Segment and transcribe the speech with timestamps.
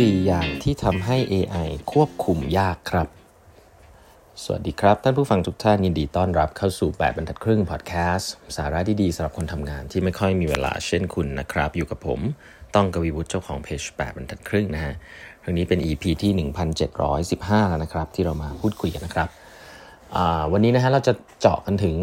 [0.00, 3.08] 4 อย่างที่ทำให้ AI ควบคุมยากครับ
[4.42, 12.20] สวัสดีครับ ท่านผู้ฟังทุกท่านยินดีต้อนรับเข้าสู่ 8 บรรทัดครึ่งพอดแคสต์สาระดีๆสำหรับคนทำงานที่ไม่ค่อยมีเวลาเช่นคุณนะครับ อยู่กับผม
[12.74, 14.94] ต้องกวีวุฒิเจ้าของเพจ 8 บรรทัดครึ่งนะฮะ
[15.42, 16.32] ครั้งนี้เป็น EP ที่
[17.00, 19.28] 1715 แล้วนะครับ ที่เรามาพูดคุยกันนะครับ
[20.52, 21.96] วันนี้นะฮะเราจะเจาะกันถึง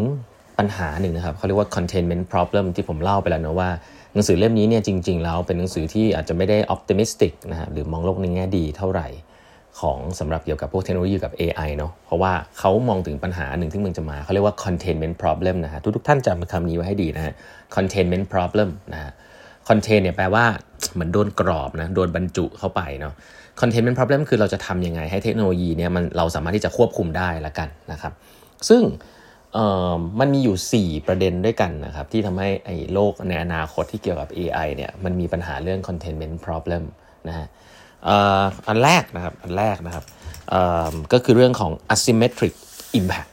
[0.58, 3.70] ปัญหาหนึ่งนะครับเขาเรียกว่า containment problem ที่ผมเล่าไปแล้วนะว่า
[4.12, 9.08] หนังสือเล่มนี้เนี่ยจริง ๆ แล้วเป็นหนังสือที่อาจจะไม่ได้ optimistic นะฮะหรือมองโลกในแง่ดีเท่าไหร่
[9.80, 17.34] ของสำหรับเกี่ยวกับพวกเทคโนโลยีกับ AI เนาะเพราะว่าเขามองถึงปัญหาหนึ่งที่มันจะมาเขาเรียกว่า containment problem นะฮะทุกๆท่านจำคำนี้ไว้ให้ดีนะฮะ
[17.76, 19.12] containment problem นะฮะ
[19.68, 20.44] contain เนี่ยแปลว่า
[20.94, 23.14] เหมือนโดนกรอบนะโดนบรรจุเข้าไปเนาะ
[23.60, 28.12] containment problem คือเราจะทำยังไงให้เทคโนโลยีเนี่ยมันเราสามารถที่จะควบคุมได้ละกันนะครับ
[28.68, 28.82] ซึ่ง
[30.20, 36.82] มันมีอยู่ 4 ประเด็นด้วยกันนะครับ ที่ทำให้ไอ้โลกในอนาคตที่เกี่ยวกับ AI เนี่ยมันมีปัญหาเรื่อง containment problem
[37.28, 37.46] นะฮะ
[38.68, 40.04] อันแรกนะครับอันแรกนะครับ
[41.12, 42.54] ก็คือเรื่องของ asymmetric
[42.98, 43.30] impact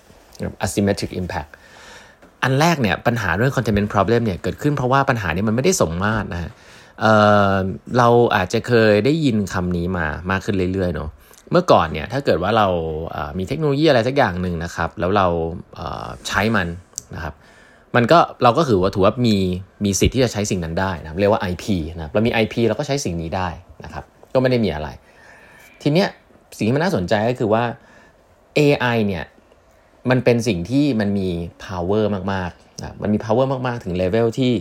[0.65, 1.49] asymmetric impact
[2.43, 6.51] อันแรกเนี่ยปัญหาเรื่อง containment problem เนี่ยเกิดขึ้นเพราะว่าปัญหานี้มันไม่ได้สมมาตรนะฮะ
[7.01, 11.09] เเราอาจจะเคยได้ยินคำนี้มามากขึ้นเรื่อยๆเนาะ
[11.51, 12.67] เมื่อก่อนเนี่ยถ้าเกิดว่าเรา
[13.37, 15.27] มีเทคโนโลยีอะไรสักอย่างหนึ่งนะครับ แล้วเรา
[16.27, 16.67] ใช้มัน
[17.15, 17.33] นะครับ
[17.95, 19.37] มันก็เราก็ถือว่าถือว่ามี
[19.85, 23.47] มีสิทธิ์ที่จะใช้สิ่งนั้นได้นะเรียกว่า IP นะเรามี IP เราก็ใช้สิ่งนี้ได้
[23.83, 24.87] นะครับ ก็ไม่ได้มีอะไร
[25.81, 26.07] ทีเนี้ย
[26.57, 27.63] สิ่งที่มันน่าสนใจก็คือว่า
[28.59, 29.25] AI เนี่ย
[30.09, 31.29] มันเป็นสิ่งที่มันมี
[31.65, 34.51] power มากๆนะมันมี power มากๆ ถึงเลเวลที่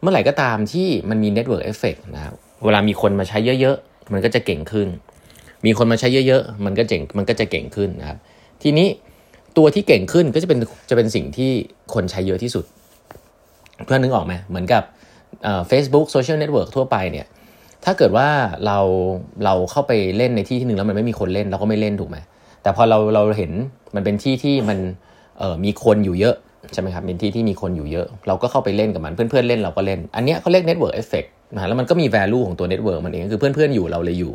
[0.00, 4.88] เมื่อไหร่ก็ตามที่มันมี network effect นะครับเวลามีคนมาใช้เยอะ ๆ มันก็จะเก่งขึ้น
[5.64, 8.18] มีคนมาใช้เยอะๆ มันก็เจ๋งมันก็จะเก่งขึ้นนะครับ
[8.62, 8.88] ทีนี้
[9.56, 10.58] ตัวที่เก่งขึ้นก็จะเป็น
[10.90, 11.50] จะเป็นสิ่งที่
[11.94, 12.64] คนใช้เยอะที่สุด
[13.84, 14.82] เพื่อนนึกออกไหมเหมือนกับ
[15.68, 17.26] เฟซบุ๊ก social network ทั่วไปเนี่ย
[17.84, 18.28] ถ้าเกิดว่า
[18.66, 18.78] เรา
[19.44, 22.16] เราเข้าไปเล่นในที่ที่หนึ่งแล้วมันไม่มีคนเล่นเราก็ไม่เล่นถูกไหม
[22.62, 23.52] แต่พอเราเราเห็น
[23.94, 24.78] มันเป็นที่ที่มัน
[25.64, 26.34] มีคนอยู่เยอะ
[26.72, 34.32] ใช่ไหมครับเป็นที่ที่มีคนอยู่เยอะ เราก็เข้าไปเล่นกับมันเพื่อนๆเล่นเราก็เล่น อันนี้เขาเรียก network effect นะแล้วมันก็มี value ของตัว network มันเองคือเพื่อนๆอยู่เราเลยอยู่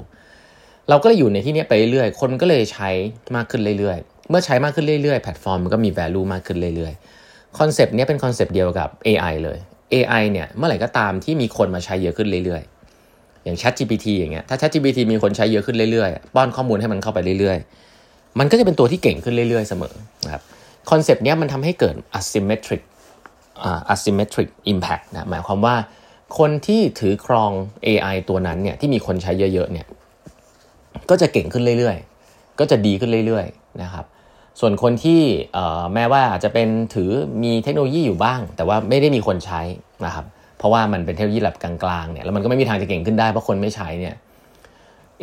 [0.90, 2.90] เราก็เลยอยู่ในที่นี้ไปเรื่อยๆ คนก็เลยใช้
[3.36, 9.58] มากขึ้นเรื่อยๆ เมื่อใช้มากขึ้นเรื่อยๆ แพลตฟอร์มมันก็มี value มากขึ้นเรื่อยๆ concept นี้เป็น concept เดียวกับ AI เลย
[9.94, 19.94] AI เนี่ยเมื่อไหร่ก็ตามที่มีคนมาใช้เยอะขึ้นเรื่อยๆ อย่าง Chat GPT อย่างเงี้ย ถ้า Chat GPT มีคนใช้เยอะขึ้นเรื่อยๆ ป้อนข้อมูลให้มันเข้าไปเรื่อยๆ มันก็จะเป็นตัวที่เก่งขึ้นเรื่อยๆ เสมอ
[20.26, 20.44] นะครับ
[20.90, 22.82] concept นี้มันทำให้เกิด asymmetric
[23.94, 25.76] asymmetric impact นะ หมายความว่า
[26.38, 27.52] คนที่ถือครอง
[27.88, 29.88] AI ตัวนั้นเนี่ยที่มีคนใช้เยอะๆเนี่ย
[31.10, 34.06] ก็จะเก่งขึ้นเรื่อยๆ ก็จะดีขึ้นเรื่อยๆนะครับ
[34.60, 35.22] ส่วนคนที่
[35.94, 37.10] แม้ว่าอาจจะเป็นถือ
[37.44, 39.62] มีเทคโนโลยีอยู่บ้าง แต่ว่าไม่ได้มีคนใช้
[40.06, 40.26] นะครับ
[40.58, 44.16] เพราะว่ามันเป็นเทคโนโลยีแบบกลางๆเนี่ยแล้วมันก็ไม่มีทางจะเก่งขึ้นได้เพราะคนไม่ใช้เนี่ย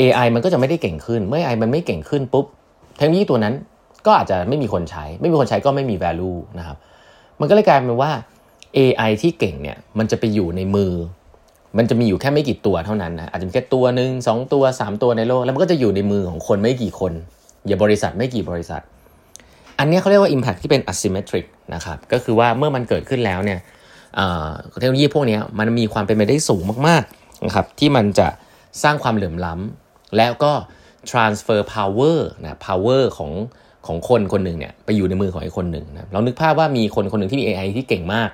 [0.00, 2.46] AI มันก็จะไม่ได้เก่งขึ้น เมื่อ AI มันไม่เก่งขึ้นปุ๊บ
[2.96, 3.54] เทคโนโลยีตัวนั้น
[4.06, 6.76] ก็อาจจะไม่มีคนใช้ ไม่มีคนใช้ก็ไม่มี value นะครับ
[7.40, 8.12] มันก็เลยกลายเป็นว่า
[8.76, 10.92] AI ที่เก่งเนี่ยมันจะไปอยู่ในมือ
[11.76, 17.12] มันจะมีอยู่แค่ไม่กี่ตัวเท่านั้นนะอาจจะมีแค่ตัวหนึ่งสองตัวสามตัวในโลก แล้วมันก็จะอยู่ในมือของคนไม่กี่คน
[17.66, 18.82] อย่าบริษัทไม่กี่บริษัท
[19.78, 21.44] อันนี้เขาเรียกว่า Impact ที่เป็น asymmetric
[21.74, 23.58] นะครับก็คือว่าเมื่อมันเกิดขึ้นแล้วเนี่ย
[24.78, 28.28] เทคโนโลยีพวกนี้มันมีความเป็นไปได้สูงมากๆนะครับที่มันจะ
[28.82, 30.52] สร้างความเหลื่อมล้ำแล้วก็
[31.10, 33.32] transfer power นะ power ของ
[33.86, 38.30] ของคนคนหนึ่งเนี่ยไปอยู่ในมือของอีกคนหนึ่งนะเรานึกภาพว่ามีคนคนหนึ่งที่มี AI ที่เก่งมาก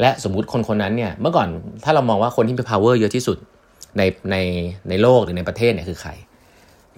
[0.00, 1.48] และสมมุติคนคนนั้นเนี่ยเมื่อก่อน
[1.84, 3.38] ถ้าเรามองว่าคนที่มี power เยอะที่สุด
[3.98, 4.36] ในใน
[4.88, 6.10] ในโลกหรือในประเทศเนี่ยคือใคร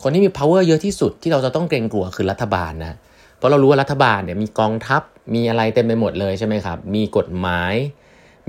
[0.03, 2.97] คนที่มี power เยอะที่สุดที่เราจะต้องเกรงกลัวคือรัฐบาลนะ
[3.37, 5.03] เพราะเรารู้ว่ารัฐบาลเนี่ยมีกองทัพ
[5.35, 7.75] มีอะไรเต็มไปหมดเลยใช่ไหมครับ มีกฎหมาย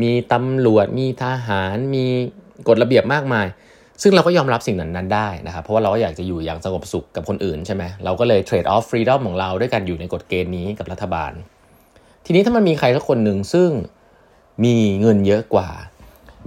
[0.02, 2.06] มีตำรวจ มีทหาร มี
[2.68, 3.48] กฎระเบียบมากมาย
[4.02, 11.32] ซึ่งเราก็ยอมรับสิ่งนั้นนั้นได้นะครับ เพราะว่าเราอยากจะอยู่อย่างสงบสุขกับคนอื่นใช่ไหมเราก็เลยเทรดออฟฟรีดอมของเราด้วยการอยู่ในกฎเกณฑ์นี้กับรัฐบาล
[12.26, 13.70] ทีนี้ถ้ามันมีใครสักคนหนึ่งซึ่ง
[14.64, 15.70] มีเงินเยอะกว่า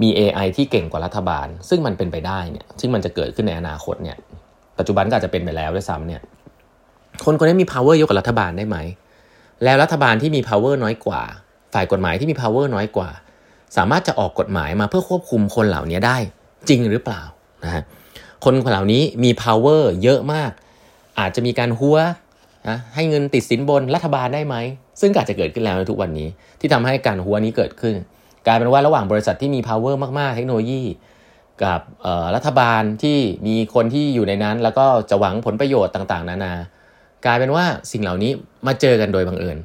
[0.02, 4.16] มี AI ที่เก่งกว่ารัฐบาล ซึ่งมันเป็นไปได้เนี่ยซึ่งมันจะเกิดขึ้นในอนาคตเนี่ย
[4.78, 6.20] ปัจจุบันก็อาจจะเป็นไปแล้วด้วยซ้ำเนี่ย
[7.24, 8.76] คนคนนี้มี power เยอะกว่ารัฐบาลได้ไหม
[9.64, 11.22] แล้วรัฐบาลที่มี power น้อยกว่า
[11.74, 13.10] ฝ่ายกฎหมายที่มี power น้อยกว่า
[13.76, 16.16] สามารถจะออกกฎหมายมาเพื่อควบคุมคนเหล่านี้ได้
[16.68, 17.22] จริงหรือเปล่า
[17.64, 17.82] นะฮะ
[18.44, 20.50] คนเหล่านี้มี power เยอะมาก
[21.18, 21.98] อาจจะมีการหัว
[22.68, 24.56] นะให้เงินติดสินบนรัฐบาลได้ไหม
[25.00, 26.28] ซึ่งอาจจะเกิดขึ้นแล้วในทุกวันนี้
[26.60, 27.94] ที่ทำให้การหัวนี้เกิดขึ้น
[28.46, 30.82] กลายเป็นว่าระหว่างบริษัทที่มี power มากๆ เทคโนโลยี
[31.64, 31.80] กับ
[32.34, 36.52] รัฐบาลที่มีคนที่อยู่ในนั้น แล้วก็จะหวังผลประโยชน์ต่างๆ นานา
[37.26, 38.30] กลายเป็นว่าสิ่งเหล่านี้
[38.66, 39.56] มาเจอกันโดยบังเอิญ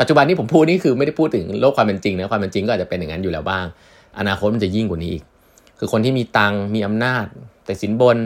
[0.00, 3.66] ปัจจุบันนี้ผมพูดนี่คือไม่ได้พูดถึงโลกความเป็นจริงนะความเป็นจริงก็อาจจะเป็นอย่างนั้นอยู่แล้วบ้าง
[4.18, 5.24] อนาคตมันจะยิ่งกว่านี้อีก
[5.78, 7.24] คือคนที่มีตังมีอำนาจ
[7.64, 8.16] แต่สินบน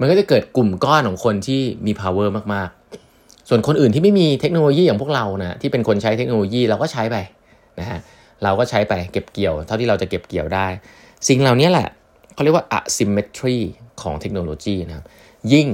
[0.00, 2.81] มันก็จะเกิดกลุ่มก้อนของคนที่มี power มากๆ
[3.48, 7.16] ส่วนคนอื่นที่ไม่มีเทคโนโลยีอย่างพวกเรานะที่เป็นคนใช้เทคโนโลยีเราก็ใช้ไป
[7.80, 7.98] นะฮะ
[8.42, 10.66] เราก็ใช้ไปเก็บเกี่ยว เท่าที่เราจะเก็บเกี่ยวได้
[11.28, 11.88] สิ่งเหล่านี้แหละ
[12.34, 13.58] เขาเรียกว่า asymmetry
[14.02, 15.04] ของเทคโนโลยีนะครับ
[15.52, 15.66] ยิ่ง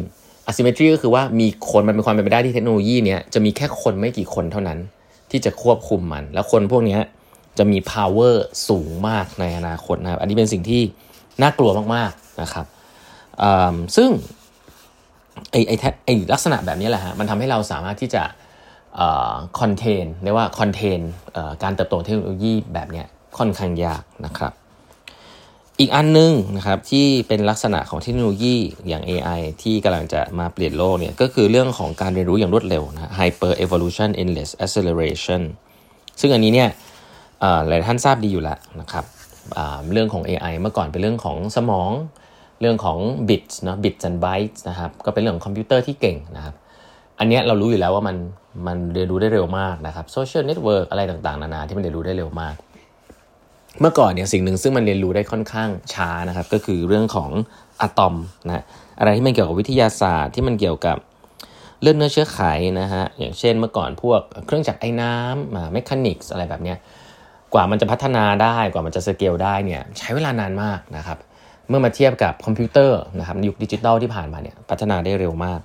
[0.49, 4.79] asymmetry ก็คือว่ามีคนมันเป็นความเป็นไปได้ที่เทคโนโลยีเนี้ยจะมีแค่คนไม่กี่คนเท่านั้น
[5.31, 6.99] ที่จะควบคุมมัน แล้วคนพวกนี้
[7.59, 8.35] จะมี power
[8.69, 10.83] สูงมากในอนาคตนะครับ อันนี้เป็นสิ่งที่
[11.43, 12.67] น่ากลัวมากๆนะครับ
[13.97, 14.11] ซึ่ง
[15.51, 18.23] ไอ้ไอ้ไอ้ลักษณะแบบนี้แหละฮะมันทำให้เราสามารถที่จะ
[19.61, 21.01] คอนเทนเรียกว่าคอนเทน
[21.63, 23.03] การเติบโตเทคโนโลยีแบบนี้
[23.39, 24.53] ค่อนข้างยากนะครับ
[25.81, 28.57] อีกอันนึงนะครับที่เป็นลักษณะของเทคโนโลยี
[28.89, 35.43] อย่าง AI ที่กำลังจะมาเปลี่ยนโลกเนี่ยก็คือเรื่องของการเรียนรู้อย่างรวดเร็วนะ hyper evolution endless acceleration
[36.21, 36.69] ซึ่งอันนี้เนี่ย
[37.69, 39.05] หลายท่านทราบดีอยู่แล้วนะครับ
[39.93, 41.91] เรื่องของ AI เมื่อก่อนเป็นเรื่องของสมอง
[42.61, 46.55] เรื่องของ bits นะ bits and bytes นะครับ ก็เป็นเรื่องของคอมพิวเตอร์ที่เก่งนะครับ
[47.19, 48.17] อันนี้เรารู้อยู่แล้วว่ามัน
[48.67, 52.55] มันเรียนรู้ได้เร็วมากนะครับ social network อะไรต่างๆ นานาที่มันเรียนรู้ได้เร็วมาก
[53.81, 57.31] เมื่อก่อนเนี่ยสิ่งหนึ่งซึ่งมันเรียนรู้ได้ค่อนข้างช้านะครับ ก็คือเรื่องของ
[57.81, 58.15] อะตอม
[58.47, 58.65] นะ
[58.99, 60.97] อะไรที่มันเกี่ยวกับวิทยาศาสตร์ที่มันเกี่ยวกับ
[61.81, 62.41] เลือดเนื้อเชื้อไข
[62.81, 66.79] นะฮะอย่างเช่นเมื่อก่อนพวกเครื่องจักรไอน้ำมา mechanics อะไรแบบเนี้ย
[67.55, 71.19] กว่ามันจะพัฒนาได้กว่ามันจะสเกลได้เนี่ยใช้เวลานานมากนะครับ
[71.69, 75.61] เมื่อมาเทียบกับคอมพิวเตอร์นะครับยุคดิจิตอลที่ผ่านมาเนี่ยพัฒนาได้เร็วมาก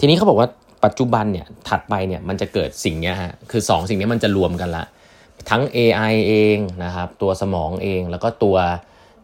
[0.00, 0.48] ทีนี้เขาบอกว่า
[0.84, 4.84] ปัจจุบันเนี่ยถัดไปเนี่ยมันจะเกิดสิ่งนี้ฮะคือ 2 สิ่งนี้มันจะรวมกันละ
[5.50, 8.56] ทั้ง AI เองนะครับตัวสมองเองแล้วก็ตัว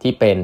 [0.03, 0.39] ที่เป็น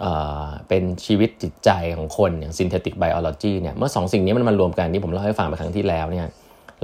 [0.00, 0.12] เอ่
[0.44, 6.26] อเป็นชีวิตจิตใจของคนอย่าง synthetic biology เนี่ยเมื่อ 2 สิ่งนี้มันมารวมกันที่ผมเล่าให้ฟังไปครั้งที่แล้วเนี่ย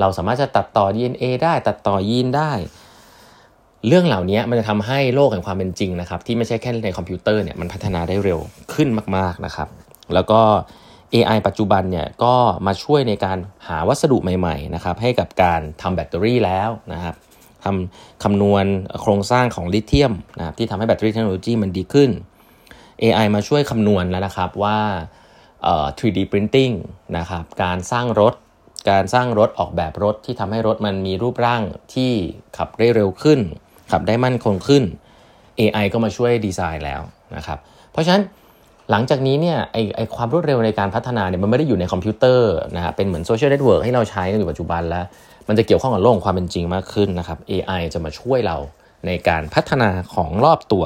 [0.01, 2.53] เราสามารถจะตัดต่อ DNA ได้ตัดต่อยีนได้
[3.87, 8.39] เรื่องเหล่านี้มันจะทำให้โลกแห่งความเป็นจริงนะครับ ที่ไม่ใช่แค่ในคอมพิวเตอร์เนี่ยมันพัฒนาได้เร็ว
[8.75, 9.69] ขึ้นมาก ๆนะครับ
[10.15, 10.41] แล้วก็
[11.15, 12.35] AI ปัจจุบันเนี่ยก็
[12.67, 13.39] มาช่วยในการ
[13.69, 17.15] หาวัสดุใหม่ๆนะครับให้กับการทำแบตเตอรี่แล้วนะครับ
[17.65, 18.65] ทำคำนวณ
[19.01, 22.11] โครงสร้างของลิเธียมนะครับที่ทำให้แบตเตอรี่เทคโนโลยีมันดีขึ้น
[23.03, 24.79] AI มาช่วยคำนวณแล้วนะครับว่า
[25.99, 26.75] 3D printing
[27.19, 28.35] นะครับการสร้างรถ
[28.91, 31.63] การสร้างรถออกแบบรถที่ทำให้รถมันมีรูปร่าง
[31.95, 32.13] ที่
[32.57, 33.41] ขับได้เร็วขึ้น
[33.91, 34.83] ขับได้มั่นคงขึ้น
[35.61, 37.01] AI ก็มาช่วยดีไซน์แล้ว
[37.37, 37.59] นะครับ
[37.93, 38.23] เพราะฉะนั้น
[38.91, 45.05] หลังจากนี้เนี่ยไอไอความรวดเร็วในการพัฒนาเนี่ยมันไม่ได้อยู่ในคอมพิวเตอร์นะฮะเป็นเหมือน social network ให้เราใช้กันอยู่ปัจจุบันแล้ว
[45.49, 48.57] มันจะเกี่ยวข้องกับโลกความเป็นจริงมากขึ้นนะครับ AI จะมาช่วยเรา
[49.07, 50.85] ในการพัฒนาของรอบตัว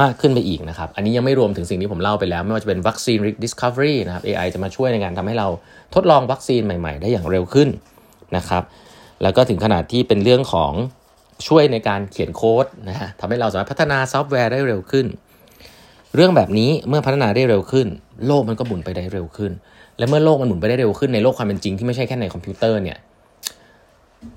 [0.00, 5.48] มากขึ้นไปอีกนะครับ อันนี้ยังไม่รวมถึงสิ่งที่ผมเล่าไปแล้ว ไม่ว่าจะเป็นวัคซีน discovery นะครับ AI จะมาช่วยในการทำให้เรา
[5.94, 7.68] ทดลองวัคซีนใหม่ ๆ ได้อย่างเร็วขึ้น
[8.36, 8.62] นะครับ
[9.22, 10.72] แล้วก็ถึงขนาดที่เป็นเรื่องของ
[11.46, 15.06] ช่วยในการเขียนโค้ดนะฮะทำให้เราสามารถพัฒนาซอฟต์แวร์ได้เร็วขึ้น
[16.14, 17.86] เรื่องแบบนี้เมื่อพัฒนาได้เร็วขึ้น
[18.26, 19.52] โลกมันก็หมุนไปได้เร็วขึ้น
[19.98, 22.98] และเมื่อโลกมันหมุนไปได้เร็วขึ้นในโลกความเป็นจริงที่ไม่ใช่แค่ในคอมพิวเตอร์เนี่ย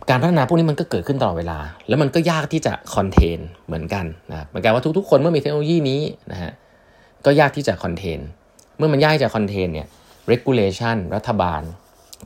[0.10, 1.58] การพัฒนาพวกนี้มันก็เกิดขึ้นตลอดเวลา
[1.88, 6.02] แล้วมันก็ยากที่จะ contain เหมือนกันนะเหมือนกันว่าทุกๆ คนเมื่อมีเทคโนโลยีนี้
[6.32, 6.52] นะฮะ
[7.26, 8.20] ก็ยากที่จะ contain
[8.78, 9.88] เมื่อมันยากจะ contain เนี่ย
[10.32, 11.62] regulation รัฐบาล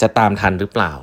[0.02, 0.94] จะตามทันหรือเปล่า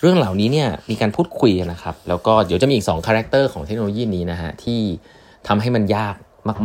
[0.00, 4.80] เรื่องเหล่านี้เนี่ยมีการพูดคุยนะครับ แล้วก็เดี๋ยวจะมีอีก2 character ของเทคโนโลยีนี้นะฮะที่
[5.48, 6.16] ทำให้มันยาก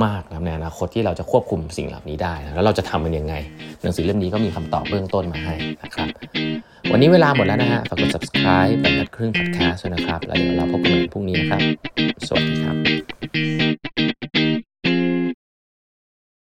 [0.06, 3.34] มากๆนะในอนาคตที่เราจะควบคุมสิ่งเหล่านี้ได้นะแล้วเราจะทำมันยังไง
[3.82, 6.08] หนังสือเล่มนี้ก็มีคำตอบเบื้องต้นมาให้นะครับ
[6.92, 11.62] วันนี้เวลาหมดแล้วนะฮะฝากกด subscribe แบบนัดครึ่ง podcast ด้วยนะครับ แล้วเดี๋ยวเราพบกันใหม่พรุ่งนี้นะครับ
[12.28, 12.76] สวัสดีครับ